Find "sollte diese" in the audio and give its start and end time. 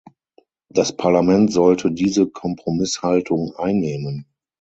1.53-2.27